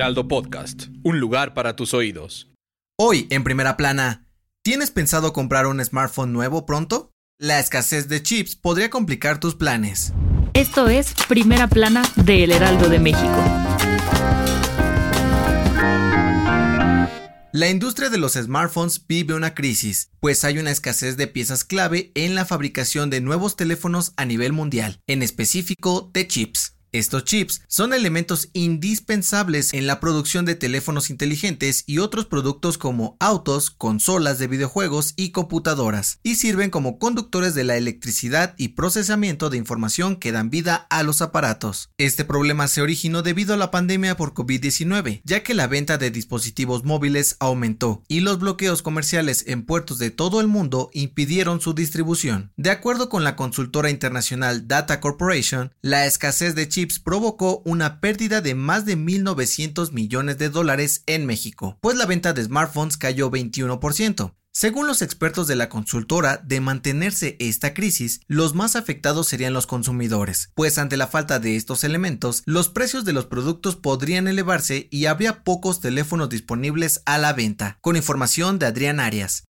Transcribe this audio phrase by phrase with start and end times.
[0.00, 2.48] Heraldo Podcast, un lugar para tus oídos.
[2.98, 4.26] Hoy, en primera plana,
[4.62, 7.10] ¿tienes pensado comprar un smartphone nuevo pronto?
[7.38, 10.14] La escasez de chips podría complicar tus planes.
[10.54, 13.44] Esto es Primera Plana de El Heraldo de México.
[17.52, 22.10] La industria de los smartphones vive una crisis, pues hay una escasez de piezas clave
[22.14, 26.79] en la fabricación de nuevos teléfonos a nivel mundial, en específico de chips.
[26.92, 33.16] Estos chips son elementos indispensables en la producción de teléfonos inteligentes y otros productos como
[33.20, 39.50] autos, consolas de videojuegos y computadoras, y sirven como conductores de la electricidad y procesamiento
[39.50, 41.90] de información que dan vida a los aparatos.
[41.96, 46.10] Este problema se originó debido a la pandemia por COVID-19, ya que la venta de
[46.10, 51.72] dispositivos móviles aumentó y los bloqueos comerciales en puertos de todo el mundo impidieron su
[51.72, 52.50] distribución.
[52.56, 58.40] De acuerdo con la consultora internacional Data Corporation, la escasez de chips provocó una pérdida
[58.40, 63.30] de más de 1.900 millones de dólares en México, pues la venta de smartphones cayó
[63.30, 64.34] 21%.
[64.52, 69.68] Según los expertos de la consultora, de mantenerse esta crisis, los más afectados serían los
[69.68, 74.88] consumidores, pues ante la falta de estos elementos, los precios de los productos podrían elevarse
[74.90, 77.78] y habría pocos teléfonos disponibles a la venta.
[77.80, 79.44] Con información de Adrián Arias.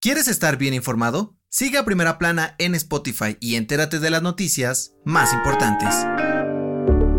[0.00, 1.36] ¿Quieres estar bien informado?
[1.50, 5.94] Siga Primera Plana en Spotify y entérate de las noticias más importantes.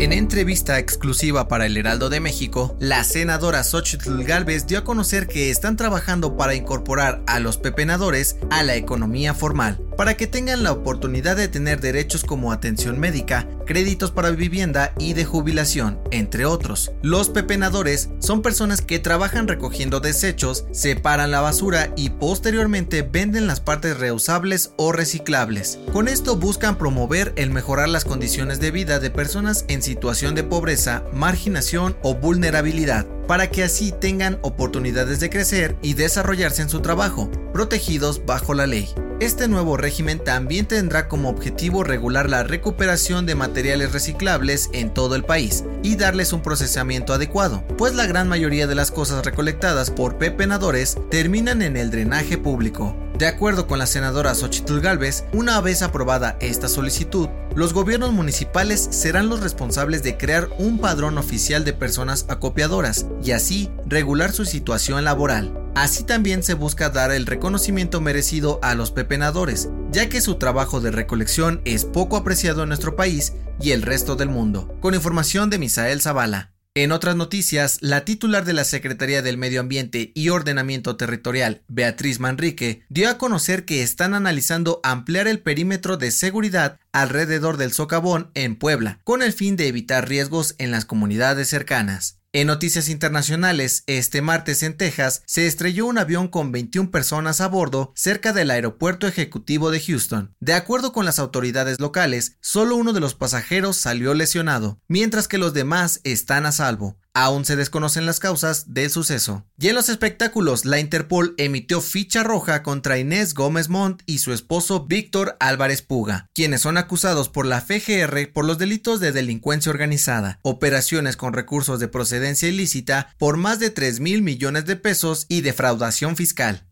[0.00, 5.26] En entrevista exclusiva para el Heraldo de México, la senadora Xochitl Galvez dio a conocer
[5.26, 10.62] que están trabajando para incorporar a los pepenadores a la economía formal, para que tengan
[10.62, 16.46] la oportunidad de tener derechos como atención médica, créditos para vivienda y de jubilación, entre
[16.46, 16.90] otros.
[17.02, 23.60] Los pepenadores son personas que trabajan recogiendo desechos, separan la basura y posteriormente venden las
[23.60, 25.78] partes reusables o reciclables.
[25.92, 30.44] Con esto buscan promover el mejorar las condiciones de vida de personas en situación de
[30.44, 36.80] pobreza, marginación o vulnerabilidad, para que así tengan oportunidades de crecer y desarrollarse en su
[36.80, 38.88] trabajo, protegidos bajo la ley.
[39.20, 45.14] Este nuevo régimen también tendrá como objetivo regular la recuperación de materiales reciclables en todo
[45.14, 49.90] el país y darles un procesamiento adecuado, pues la gran mayoría de las cosas recolectadas
[49.90, 52.96] por pepenadores terminan en el drenaje público.
[53.18, 58.88] De acuerdo con la senadora Xochitl Galvez, una vez aprobada esta solicitud, los gobiernos municipales
[58.90, 64.46] serán los responsables de crear un padrón oficial de personas acopiadoras y así regular su
[64.46, 65.59] situación laboral.
[65.74, 70.80] Así también se busca dar el reconocimiento merecido a los pepenadores, ya que su trabajo
[70.80, 74.76] de recolección es poco apreciado en nuestro país y el resto del mundo.
[74.80, 76.52] Con información de Misael Zavala.
[76.74, 82.20] En otras noticias, la titular de la Secretaría del Medio Ambiente y Ordenamiento Territorial, Beatriz
[82.20, 88.30] Manrique, dio a conocer que están analizando ampliar el perímetro de seguridad alrededor del socavón
[88.34, 92.19] en Puebla, con el fin de evitar riesgos en las comunidades cercanas.
[92.32, 97.48] En noticias internacionales, este martes en Texas se estrelló un avión con 21 personas a
[97.48, 100.36] bordo cerca del aeropuerto ejecutivo de Houston.
[100.38, 105.38] De acuerdo con las autoridades locales, solo uno de los pasajeros salió lesionado, mientras que
[105.38, 106.99] los demás están a salvo.
[107.12, 109.44] Aún se desconocen las causas del suceso.
[109.58, 114.32] Y en los espectáculos, la Interpol emitió ficha roja contra Inés Gómez Montt y su
[114.32, 119.70] esposo Víctor Álvarez Puga, quienes son acusados por la FGR por los delitos de delincuencia
[119.70, 125.26] organizada, operaciones con recursos de procedencia ilícita por más de 3 mil millones de pesos
[125.28, 126.68] y defraudación fiscal.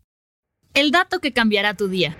[0.73, 2.15] El dato que cambiará tu día.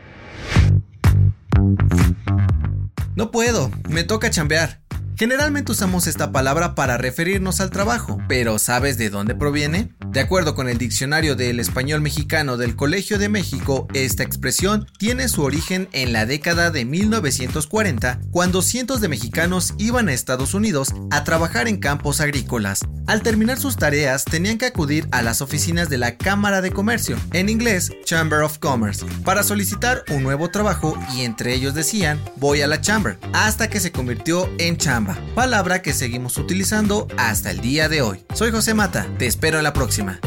[3.15, 4.81] No puedo, me toca chambear.
[5.19, 9.89] Generalmente usamos esta palabra para referirnos al trabajo, pero ¿sabes de dónde proviene?
[10.07, 15.27] De acuerdo con el diccionario del español mexicano del Colegio de México, esta expresión tiene
[15.27, 20.93] su origen en la década de 1940, cuando cientos de mexicanos iban a Estados Unidos
[21.11, 22.79] a trabajar en campos agrícolas.
[23.09, 27.17] Al terminar sus tareas, tenían que acudir a las oficinas de la Cámara de Comercio,
[27.33, 32.61] en inglés Chamber of Commerce, para solicitar un nuevo trabajo y entre ellos decían, voy
[32.61, 37.61] a la Chamber, hasta que se convirtió en chamba palabra que seguimos utilizando hasta el
[37.61, 38.23] día de hoy.
[38.35, 40.19] Soy José Mata, te espero en la próxima.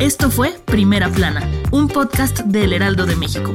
[0.00, 3.54] Esto fue Primera Plana, un podcast del Heraldo de México.